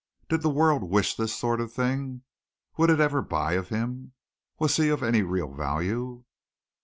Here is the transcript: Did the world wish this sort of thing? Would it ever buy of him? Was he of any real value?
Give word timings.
Did 0.29 0.41
the 0.41 0.49
world 0.49 0.81
wish 0.89 1.13
this 1.13 1.31
sort 1.31 1.61
of 1.61 1.71
thing? 1.71 2.23
Would 2.75 2.89
it 2.89 2.99
ever 2.99 3.21
buy 3.21 3.53
of 3.53 3.69
him? 3.69 4.13
Was 4.57 4.77
he 4.77 4.89
of 4.89 5.03
any 5.03 5.21
real 5.21 5.53
value? 5.53 6.23